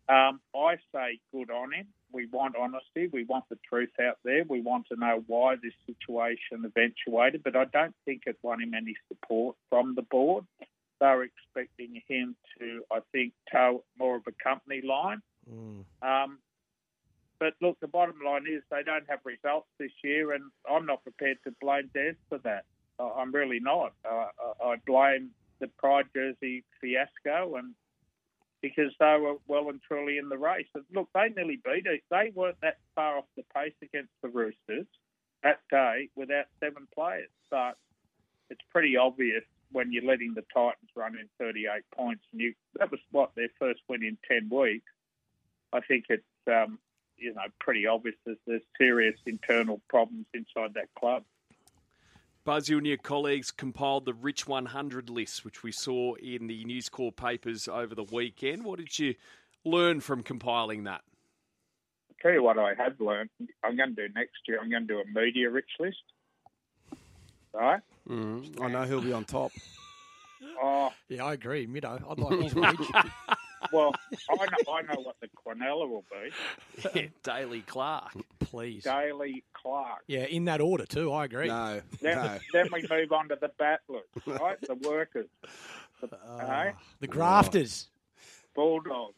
Um, 0.09 0.39
I 0.55 0.75
say 0.93 1.19
good 1.31 1.49
on 1.51 1.73
him. 1.73 1.87
We 2.11 2.27
want 2.27 2.55
honesty. 2.55 3.09
We 3.11 3.25
want 3.25 3.45
the 3.49 3.57
truth 3.67 3.89
out 4.01 4.17
there. 4.23 4.43
We 4.47 4.61
want 4.61 4.87
to 4.91 4.97
know 4.97 5.23
why 5.27 5.55
this 5.55 5.73
situation 5.85 6.63
eventuated, 6.63 7.43
but 7.43 7.55
I 7.55 7.65
don't 7.65 7.95
think 8.05 8.23
it 8.25 8.37
won 8.41 8.61
him 8.61 8.73
any 8.73 8.95
support 9.09 9.57
from 9.69 9.95
the 9.95 10.03
board. 10.03 10.45
They 10.99 11.07
were 11.07 11.25
expecting 11.25 12.01
him 12.07 12.35
to, 12.57 12.83
I 12.91 12.99
think, 13.11 13.33
toe 13.51 13.83
more 13.99 14.15
of 14.15 14.23
a 14.27 14.31
company 14.43 14.81
line. 14.81 15.21
Mm. 15.51 15.83
Um, 16.01 16.39
but 17.39 17.53
look, 17.61 17.79
the 17.81 17.87
bottom 17.87 18.19
line 18.25 18.45
is 18.49 18.63
they 18.71 18.83
don't 18.83 19.05
have 19.09 19.19
results 19.23 19.67
this 19.77 19.91
year, 20.03 20.31
and 20.31 20.45
I'm 20.69 20.85
not 20.85 21.03
prepared 21.03 21.37
to 21.43 21.53
blame 21.61 21.89
Des 21.93 22.13
for 22.29 22.39
that. 22.39 22.65
I'm 22.99 23.31
really 23.31 23.59
not. 23.59 23.93
Uh, 24.09 24.27
I 24.63 24.75
blame 24.85 25.31
the 25.59 25.67
Pride 25.67 26.05
jersey 26.15 26.63
fiasco, 26.81 27.55
and 27.55 27.73
because 28.61 28.91
they 28.99 29.17
were 29.19 29.35
well 29.47 29.69
and 29.69 29.81
truly 29.87 30.17
in 30.17 30.29
the 30.29 30.37
race. 30.37 30.67
Look, 30.93 31.09
they 31.13 31.29
nearly 31.35 31.59
beat 31.63 31.85
it. 31.85 32.01
They 32.09 32.31
weren't 32.33 32.59
that 32.61 32.77
far 32.95 33.17
off 33.17 33.25
the 33.35 33.43
pace 33.55 33.75
against 33.81 34.11
the 34.21 34.29
Roosters 34.29 34.87
that 35.43 35.59
day 35.69 36.09
without 36.15 36.45
seven 36.59 36.87
players. 36.93 37.29
But 37.49 37.77
it's 38.49 38.61
pretty 38.71 38.97
obvious 38.97 39.43
when 39.71 39.91
you're 39.91 40.03
letting 40.05 40.33
the 40.33 40.43
Titans 40.53 40.89
run 40.95 41.17
in 41.17 41.29
38 41.39 41.83
points, 41.95 42.23
and 42.31 42.41
you 42.41 42.53
that 42.79 42.91
was 42.91 42.99
what 43.11 43.31
their 43.35 43.49
first 43.59 43.81
win 43.87 44.03
in 44.03 44.17
10 44.27 44.49
weeks. 44.49 44.91
I 45.73 45.81
think 45.81 46.05
it's 46.09 46.23
um, 46.47 46.79
you 47.17 47.33
know 47.33 47.41
pretty 47.59 47.85
obvious 47.85 48.15
that 48.25 48.37
there's 48.47 48.61
serious 48.77 49.19
internal 49.25 49.81
problems 49.89 50.25
inside 50.33 50.73
that 50.75 50.93
club. 50.97 51.23
Buzz, 52.47 52.69
you 52.69 52.77
and 52.77 52.87
your 52.87 52.95
colleagues 52.95 53.51
compiled 53.51 54.05
the 54.05 54.13
Rich 54.13 54.47
100 54.47 55.09
list, 55.09 55.43
which 55.43 55.63
we 55.63 55.71
saw 55.73 56.13
in 56.13 56.47
the 56.47 56.63
News 56.63 56.87
Corp 56.87 57.17
papers 57.17 57.67
over 57.67 57.93
the 57.93 58.05
weekend. 58.05 58.63
What 58.63 58.79
did 58.79 58.97
you 58.97 59.15
learn 59.65 59.99
from 59.99 60.23
compiling 60.23 60.85
that? 60.85 61.01
I'll 62.09 62.15
tell 62.21 62.31
you 62.31 62.41
what 62.41 62.57
I 62.57 62.73
have 62.75 63.01
learned. 63.01 63.31
I'm 63.65 63.75
going 63.75 63.93
to 63.93 64.07
do 64.07 64.13
next 64.15 64.37
year. 64.47 64.59
I'm 64.61 64.69
going 64.69 64.87
to 64.87 64.93
do 64.93 65.01
a 65.01 65.19
media 65.19 65.49
rich 65.49 65.71
list. 65.77 65.97
Right? 67.53 67.81
Mm, 68.07 68.61
I 68.61 68.69
know 68.69 68.83
he'll 68.83 69.01
be 69.01 69.11
on 69.11 69.25
top. 69.25 69.51
Oh 70.63 70.93
Yeah, 71.09 71.25
I 71.25 71.33
agree. 71.33 71.67
Mido, 71.67 72.01
I'd 72.09 72.17
like 72.17 72.39
him 72.39 72.49
to 72.49 72.61
reach. 72.61 73.11
Well, 73.71 73.93
I 74.29 74.35
know 74.35 74.73
I 74.73 74.81
know 74.83 75.01
what 75.01 75.15
the 75.21 75.27
Quinella 75.27 75.87
will 75.89 76.05
be. 76.93 77.11
Daley 77.23 77.61
Clark. 77.61 78.11
Please. 78.39 78.83
Daley 78.83 79.43
Clark. 79.53 80.03
Yeah, 80.07 80.25
in 80.25 80.45
that 80.45 80.61
order 80.61 80.85
too. 80.85 81.11
I 81.11 81.25
agree. 81.25 81.47
No, 81.47 81.81
Then, 82.01 82.17
no. 82.17 82.37
then 82.53 82.69
we 82.71 82.85
move 82.89 83.11
on 83.11 83.29
to 83.29 83.37
the 83.39 83.51
battlers, 83.57 84.03
right? 84.25 84.57
The 84.61 84.75
workers, 84.75 85.27
the, 86.01 86.09
eh? 86.41 86.71
The 86.99 87.07
grafters. 87.07 87.89
Bulldogs, 88.55 89.13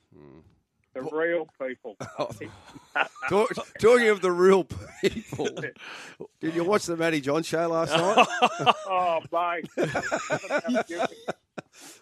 the 0.94 1.01
real 1.03 1.48
people. 1.62 1.96
Talk, 3.29 3.50
talking 3.79 4.10
of 4.10 4.22
the 4.22 4.32
real 4.32 4.65
people, 5.01 5.48
did 6.41 6.56
you 6.56 6.63
watch 6.63 6.86
the 6.86 6.98
Matty 6.98 7.22
Johns 7.22 7.46
show 7.46 7.68
last 7.68 7.91
night? 7.91 8.27
oh, 8.88 9.20
mate. 9.32 9.70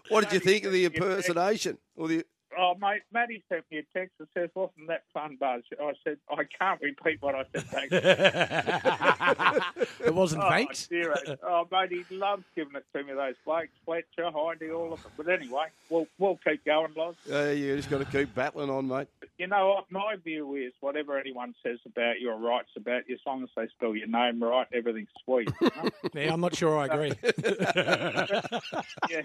What 0.09 0.23
did 0.23 0.33
you 0.33 0.39
think 0.39 0.63
of 0.63 0.71
the 0.71 0.85
impersonation? 0.85 1.77
Or 1.95 2.07
the 2.07 2.25
Oh, 2.57 2.75
mate, 2.79 3.01
Matty 3.11 3.43
sent 3.49 3.65
me 3.71 3.79
a 3.79 3.83
text 3.97 4.17
that 4.19 4.27
says, 4.33 4.49
wasn't 4.55 4.87
that 4.87 5.03
fun, 5.13 5.37
Buzz? 5.39 5.63
I 5.79 5.93
said, 6.03 6.17
I 6.29 6.43
can't 6.43 6.81
repeat 6.81 7.21
what 7.21 7.35
I 7.35 7.43
said. 7.53 7.63
Thanks. 7.63 7.93
it 10.05 10.13
wasn't 10.13 10.43
oh, 10.43 10.49
thanks. 10.49 10.87
dear. 10.87 11.15
Oh, 11.43 11.67
mate, 11.71 11.91
he 11.91 12.03
loves 12.15 12.43
giving 12.55 12.75
it 12.75 12.85
to 12.95 13.03
me, 13.03 13.13
those 13.13 13.35
blokes. 13.45 13.69
Fletcher, 13.85 14.31
Hindy, 14.31 14.71
all 14.71 14.93
of 14.93 15.03
them. 15.03 15.11
But 15.17 15.29
anyway, 15.29 15.65
we'll, 15.89 16.07
we'll 16.17 16.39
keep 16.47 16.63
going, 16.65 16.93
Loz. 16.95 17.15
uh, 17.31 17.49
you 17.49 17.75
just 17.75 17.89
got 17.89 17.99
to 17.99 18.05
keep 18.05 18.33
battling 18.33 18.69
on, 18.69 18.87
mate. 18.87 19.07
You 19.37 19.47
know 19.47 19.67
what? 19.67 19.91
My 19.91 20.15
view 20.15 20.55
is 20.55 20.73
whatever 20.79 21.17
anyone 21.17 21.53
says 21.63 21.79
about 21.85 22.19
your 22.19 22.37
writes 22.39 22.69
about 22.75 23.07
you, 23.07 23.15
as 23.15 23.21
long 23.25 23.43
as 23.43 23.49
they 23.55 23.67
spell 23.67 23.95
your 23.95 24.07
name 24.07 24.41
right, 24.41 24.67
everything's 24.73 25.09
sweet. 25.23 25.49
you 25.61 25.69
know? 25.75 25.89
Yeah, 26.13 26.33
I'm 26.33 26.41
not 26.41 26.55
sure 26.55 26.77
I 26.77 26.85
agree. 26.85 27.13
yeah, 29.09 29.21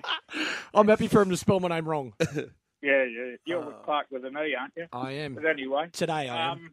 I'm 0.74 0.88
happy 0.88 1.08
for 1.08 1.22
him 1.22 1.30
to 1.30 1.36
spell 1.36 1.60
my 1.60 1.68
name 1.68 1.88
wrong. 1.88 2.12
Yeah, 2.82 3.04
yeah. 3.04 3.36
You're 3.44 3.64
with 3.64 3.82
Clark 3.84 4.06
with 4.10 4.24
an 4.24 4.36
E, 4.36 4.54
aren't 4.58 4.72
you? 4.76 4.86
I 4.92 5.12
am. 5.12 5.34
But 5.34 5.46
anyway. 5.46 5.88
Today 5.92 6.28
I 6.28 6.50
am. 6.50 6.52
Um, 6.52 6.70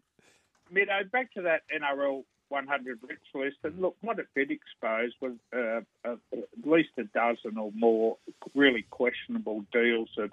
Mido, 0.73 1.09
back 1.11 1.33
to 1.33 1.41
that 1.43 1.61
NRL 1.75 2.23
100 2.49 2.99
rich 3.07 3.19
list, 3.33 3.57
and 3.63 3.79
look, 3.79 3.95
what 4.01 4.19
it 4.19 4.27
did 4.35 4.51
expose 4.51 5.11
was 5.21 5.33
uh, 5.55 5.81
uh, 6.07 6.15
at 6.33 6.65
least 6.65 6.89
a 6.97 7.03
dozen 7.03 7.57
or 7.57 7.71
more 7.75 8.17
really 8.55 8.85
questionable 8.89 9.65
deals 9.71 10.09
of 10.17 10.31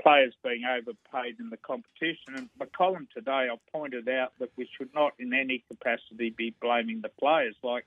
players 0.00 0.32
being 0.42 0.62
overpaid 0.64 1.36
in 1.40 1.50
the 1.50 1.56
competition. 1.56 2.34
And 2.36 2.48
my 2.58 2.66
column 2.66 3.08
today, 3.14 3.48
I 3.50 3.56
pointed 3.72 4.08
out 4.08 4.32
that 4.38 4.50
we 4.56 4.68
should 4.76 4.94
not 4.94 5.12
in 5.18 5.34
any 5.34 5.64
capacity 5.68 6.30
be 6.30 6.54
blaming 6.60 7.00
the 7.02 7.10
players. 7.20 7.56
Like, 7.62 7.86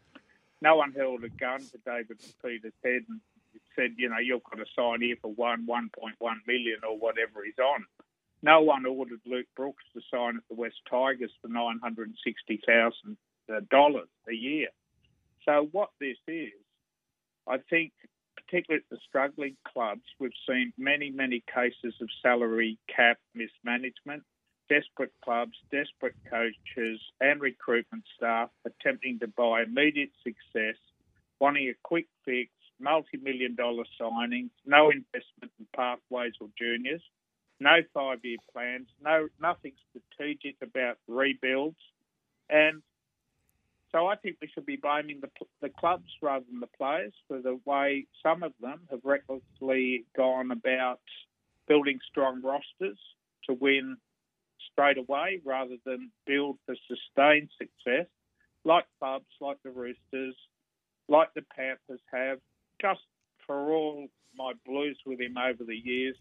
no 0.61 0.75
one 0.75 0.93
held 0.93 1.23
a 1.23 1.29
gun 1.29 1.59
to 1.59 1.77
David 1.85 2.19
Peters' 2.43 2.73
head 2.83 3.03
and 3.09 3.19
said, 3.75 3.91
you 3.97 4.09
know, 4.09 4.19
you've 4.19 4.43
got 4.43 4.57
to 4.57 4.65
sign 4.77 5.01
here 5.01 5.15
for 5.21 5.31
one, 5.31 5.67
1.1 5.67 6.13
million 6.47 6.79
or 6.87 6.97
whatever 6.97 7.43
he's 7.43 7.59
on. 7.59 7.85
No 8.43 8.61
one 8.61 8.85
ordered 8.85 9.21
Luke 9.25 9.47
Brooks 9.55 9.83
to 9.93 10.01
sign 10.13 10.35
at 10.35 10.43
the 10.49 10.55
West 10.55 10.75
Tigers 10.89 11.31
for 11.41 11.47
nine 11.47 11.79
hundred 11.81 12.09
and 12.09 12.17
sixty 12.25 12.61
thousand 12.67 13.17
dollars 13.69 14.09
a 14.29 14.33
year. 14.33 14.67
So 15.45 15.69
what 15.71 15.89
this 15.99 16.17
is, 16.27 16.51
I 17.47 17.57
think, 17.69 17.93
particularly 18.35 18.83
at 18.83 18.89
the 18.89 19.01
struggling 19.07 19.55
clubs, 19.65 20.03
we've 20.19 20.31
seen 20.47 20.73
many, 20.77 21.09
many 21.09 21.41
cases 21.53 21.95
of 22.01 22.09
salary 22.21 22.77
cap 22.93 23.17
mismanagement. 23.33 24.23
Desperate 24.69 25.13
clubs, 25.23 25.57
desperate 25.71 26.15
coaches, 26.29 26.99
and 27.21 27.39
recruitment 27.41 28.03
staff 28.15 28.49
attempting 28.65 29.19
to 29.19 29.27
buy 29.27 29.63
immediate 29.63 30.11
success, 30.23 30.75
wanting 31.39 31.69
a 31.69 31.73
quick 31.83 32.07
fix, 32.25 32.49
multi-million 32.83 33.55
dollar 33.55 33.85
signings, 33.99 34.51
no 34.65 34.89
investment 34.91 35.51
in 35.59 35.65
pathways 35.75 36.33
or 36.41 36.49
juniors 36.57 37.01
no 37.59 37.77
five-year 37.93 38.37
plans, 38.51 38.87
no 39.01 39.27
nothing 39.41 39.71
strategic 39.89 40.55
about 40.61 40.97
rebuilds, 41.07 41.77
and 42.49 42.81
so 43.91 44.07
I 44.07 44.15
think 44.15 44.37
we 44.41 44.49
should 44.53 44.65
be 44.65 44.75
blaming 44.75 45.21
the, 45.21 45.29
the 45.61 45.69
clubs 45.69 46.09
rather 46.21 46.43
than 46.49 46.59
the 46.59 46.67
players 46.77 47.13
for 47.27 47.39
the 47.41 47.59
way 47.65 48.07
some 48.23 48.41
of 48.43 48.51
them 48.59 48.81
have 48.89 49.01
recklessly 49.03 50.05
gone 50.17 50.51
about 50.51 50.99
building 51.67 51.99
strong 52.09 52.41
rosters 52.41 52.97
to 53.47 53.53
win 53.53 53.97
straight 54.71 54.97
away 54.97 55.41
rather 55.45 55.75
than 55.85 56.11
build 56.25 56.57
for 56.65 56.75
sustained 56.87 57.49
success, 57.57 58.07
like 58.65 58.85
clubs, 58.99 59.25
like 59.39 59.57
the 59.63 59.69
Roosters, 59.69 60.35
like 61.07 61.29
the 61.35 61.43
Panthers 61.55 62.01
have. 62.11 62.39
Just 62.83 63.01
for 63.47 63.71
all 63.71 64.07
my 64.35 64.53
blues 64.65 64.99
with 65.05 65.19
him 65.19 65.37
over 65.37 65.63
the 65.63 65.75
years, 65.75 66.15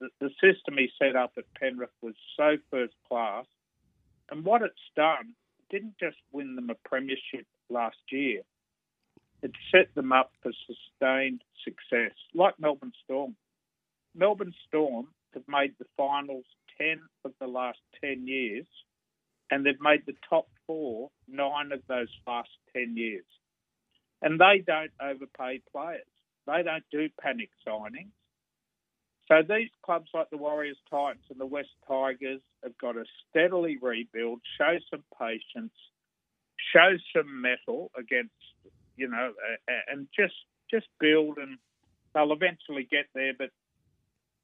the, 0.00 0.30
system 0.40 0.78
he 0.78 0.88
set 0.98 1.16
up 1.16 1.32
at 1.36 1.44
Penrith 1.60 1.90
was 2.02 2.14
so 2.36 2.56
first 2.70 2.94
class. 3.08 3.44
And 4.30 4.44
what 4.44 4.62
it's 4.62 4.74
done, 4.96 5.34
didn't 5.70 5.98
just 6.00 6.16
win 6.32 6.56
them 6.56 6.70
a 6.70 6.88
premiership 6.88 7.46
last 7.68 7.98
year, 8.10 8.42
it 9.42 9.52
set 9.70 9.94
them 9.94 10.12
up 10.12 10.32
for 10.42 10.50
sustained 10.66 11.42
success, 11.64 12.14
like 12.34 12.58
Melbourne 12.58 12.92
Storm. 13.04 13.36
Melbourne 14.14 14.54
Storm 14.66 15.08
have 15.34 15.44
made 15.46 15.74
the 15.78 15.86
finals 15.96 16.46
10 16.78 17.00
of 17.24 17.32
the 17.40 17.46
last 17.46 17.78
10 18.02 18.26
years 18.26 18.66
and 19.50 19.64
they've 19.64 19.80
made 19.80 20.04
the 20.06 20.16
top 20.28 20.48
four 20.66 21.10
nine 21.26 21.72
of 21.72 21.80
those 21.88 22.08
last 22.26 22.50
10 22.74 22.96
years. 22.96 23.24
And 24.22 24.40
they 24.40 24.62
don't 24.66 24.90
overpay 25.00 25.62
players, 25.72 26.06
they 26.46 26.62
don't 26.62 26.84
do 26.90 27.08
panic 27.20 27.50
signings. 27.66 28.10
So 29.28 29.42
these 29.46 29.68
clubs 29.84 30.08
like 30.14 30.30
the 30.30 30.38
Warriors, 30.38 30.78
Titans, 30.90 31.24
and 31.30 31.38
the 31.38 31.46
West 31.46 31.68
Tigers 31.86 32.40
have 32.62 32.76
got 32.78 32.92
to 32.92 33.04
steadily 33.28 33.76
rebuild, 33.80 34.40
show 34.56 34.78
some 34.90 35.04
patience, 35.18 35.74
show 36.72 36.96
some 37.14 37.42
mettle 37.42 37.90
against, 37.96 38.32
you 38.96 39.08
know, 39.08 39.32
and 39.92 40.08
just 40.18 40.34
just 40.70 40.86
build, 40.98 41.36
and 41.38 41.58
they'll 42.14 42.32
eventually 42.32 42.88
get 42.90 43.06
there. 43.14 43.32
But 43.38 43.50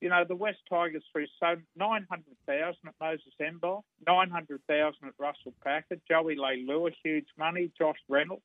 you 0.00 0.10
know, 0.10 0.24
the 0.28 0.36
West 0.36 0.58
Tigers 0.68 1.02
threw 1.12 1.24
so 1.40 1.56
nine 1.76 2.06
hundred 2.10 2.36
thousand 2.46 2.88
at 2.88 2.94
Moses 3.00 3.32
Mbye, 3.40 3.80
nine 4.06 4.30
hundred 4.30 4.60
thousand 4.68 5.08
at 5.08 5.14
Russell 5.18 5.54
Packer, 5.64 5.96
Joey 6.06 6.36
Leilua, 6.36 6.92
huge 7.02 7.28
money, 7.38 7.72
Josh 7.78 7.96
Reynolds. 8.08 8.42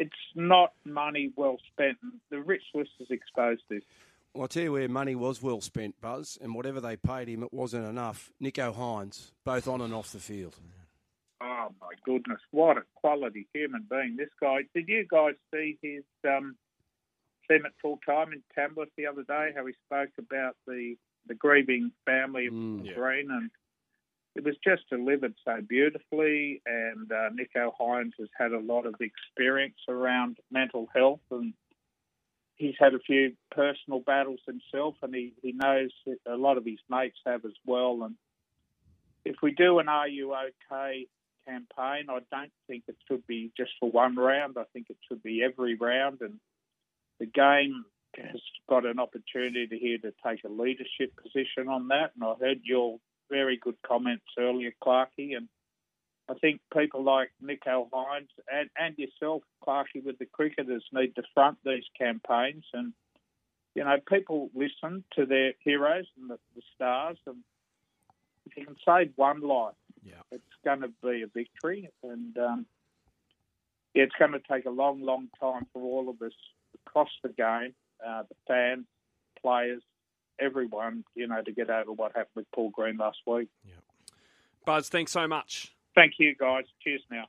It's 0.00 0.12
not 0.34 0.72
money 0.86 1.30
well 1.36 1.58
spent. 1.72 1.98
The 2.30 2.40
rich 2.40 2.62
list 2.74 2.90
has 2.98 3.10
exposed 3.10 3.62
this. 3.68 3.82
Well, 4.32 4.42
I'll 4.42 4.48
tell 4.48 4.62
you 4.62 4.72
where 4.72 4.88
money 4.88 5.14
was 5.14 5.42
well 5.42 5.60
spent, 5.60 6.00
Buzz, 6.00 6.38
and 6.40 6.54
whatever 6.54 6.80
they 6.80 6.96
paid 6.96 7.28
him, 7.28 7.42
it 7.42 7.52
wasn't 7.52 7.86
enough. 7.86 8.32
Nicho 8.42 8.74
Hynes, 8.74 9.32
both 9.44 9.68
on 9.68 9.82
and 9.82 9.92
off 9.92 10.10
the 10.12 10.18
field. 10.18 10.56
Oh 11.42 11.68
my 11.80 11.92
goodness, 12.04 12.40
what 12.50 12.78
a 12.78 12.82
quality 12.94 13.46
human 13.52 13.86
being 13.90 14.16
this 14.16 14.30
guy! 14.40 14.60
Did 14.74 14.88
you 14.88 15.06
guys 15.10 15.34
see 15.52 15.78
his 15.82 16.04
um, 16.26 16.56
see 17.48 17.56
him 17.56 17.66
at 17.66 17.72
full 17.82 17.98
time 18.06 18.32
in 18.32 18.42
Tamworth 18.54 18.88
the 18.96 19.06
other 19.06 19.22
day? 19.22 19.50
How 19.54 19.66
he 19.66 19.74
spoke 19.86 20.10
about 20.18 20.56
the 20.66 20.96
the 21.26 21.34
grieving 21.34 21.92
family 22.06 22.46
of 22.46 22.54
mm, 22.54 22.86
yeah. 22.86 22.92
Green, 22.94 23.30
and 23.30 23.50
it 24.36 24.44
was 24.44 24.54
just 24.62 24.88
delivered 24.88 25.34
so 25.44 25.60
beautifully. 25.66 26.62
And 26.66 27.10
uh, 27.10 27.30
Nicho 27.30 27.72
Hynes 27.78 28.12
has 28.18 28.28
had 28.38 28.52
a 28.52 28.60
lot 28.60 28.86
of 28.86 28.94
experience 29.00 29.78
around 29.88 30.38
mental 30.50 30.88
health 30.94 31.20
and 31.30 31.52
he's 32.60 32.74
had 32.78 32.94
a 32.94 32.98
few 32.98 33.32
personal 33.50 34.00
battles 34.00 34.40
himself, 34.46 34.94
and 35.02 35.14
he, 35.14 35.32
he 35.42 35.52
knows 35.52 35.90
a 36.26 36.36
lot 36.36 36.58
of 36.58 36.64
his 36.66 36.78
mates 36.90 37.16
have 37.26 37.44
as 37.46 37.56
well. 37.64 38.02
And 38.04 38.16
if 39.24 39.36
we 39.42 39.52
do 39.52 39.78
an 39.78 39.88
Are 39.88 40.06
You 40.06 40.34
OK 40.34 41.06
campaign, 41.48 42.06
I 42.10 42.18
don't 42.30 42.52
think 42.66 42.84
it 42.86 42.96
should 43.08 43.26
be 43.26 43.50
just 43.56 43.70
for 43.80 43.90
one 43.90 44.14
round. 44.14 44.56
I 44.58 44.64
think 44.74 44.88
it 44.90 44.98
should 45.08 45.22
be 45.22 45.42
every 45.42 45.74
round. 45.74 46.18
And 46.20 46.34
the 47.18 47.26
game 47.26 47.86
has 48.18 48.40
got 48.68 48.84
an 48.84 48.98
opportunity 48.98 49.78
here 49.80 49.98
to 49.98 50.12
take 50.26 50.44
a 50.44 50.48
leadership 50.48 51.16
position 51.16 51.68
on 51.68 51.88
that. 51.88 52.12
And 52.14 52.24
I 52.24 52.34
heard 52.38 52.60
your 52.62 52.98
very 53.30 53.56
good 53.56 53.76
comments 53.86 54.24
earlier, 54.38 54.72
Clarkey, 54.82 55.36
and 55.36 55.48
I 56.30 56.34
think 56.34 56.60
people 56.76 57.02
like 57.02 57.32
Nicho 57.42 57.88
Hynes 57.90 58.28
and, 58.52 58.70
and 58.78 58.96
yourself, 58.96 59.42
Clarky, 59.66 60.04
with 60.04 60.18
the 60.18 60.26
cricketers 60.26 60.84
need 60.92 61.16
to 61.16 61.22
front 61.34 61.58
these 61.64 61.82
campaigns. 61.98 62.64
And, 62.72 62.92
you 63.74 63.82
know, 63.82 63.96
people 64.08 64.50
listen 64.54 65.02
to 65.16 65.26
their 65.26 65.54
heroes 65.58 66.06
and 66.16 66.30
the, 66.30 66.38
the 66.54 66.62
stars. 66.74 67.18
And 67.26 67.38
if 68.46 68.56
you 68.56 68.64
can 68.64 68.76
save 68.86 69.12
one 69.16 69.40
life, 69.40 69.74
yeah. 70.04 70.22
it's 70.30 70.44
going 70.64 70.82
to 70.82 70.92
be 71.02 71.22
a 71.22 71.26
victory. 71.26 71.90
And 72.04 72.36
um, 72.38 72.66
yeah, 73.94 74.04
it's 74.04 74.14
going 74.16 74.32
to 74.32 74.42
take 74.48 74.66
a 74.66 74.70
long, 74.70 75.02
long 75.02 75.28
time 75.40 75.66
for 75.72 75.82
all 75.82 76.08
of 76.08 76.22
us 76.22 76.36
across 76.86 77.10
the 77.24 77.30
game, 77.30 77.74
uh, 78.06 78.22
the 78.28 78.36
fans, 78.46 78.86
players, 79.42 79.82
everyone, 80.40 81.04
you 81.14 81.26
know, 81.26 81.42
to 81.42 81.52
get 81.52 81.70
over 81.70 81.92
what 81.92 82.12
happened 82.12 82.34
with 82.36 82.50
Paul 82.52 82.70
Green 82.70 82.96
last 82.96 83.18
week. 83.26 83.48
Yeah. 83.64 83.74
Buzz, 84.64 84.88
thanks 84.88 85.12
so 85.12 85.26
much. 85.26 85.74
Thank 85.94 86.14
you, 86.18 86.34
guys. 86.34 86.64
Cheers 86.82 87.02
now. 87.10 87.24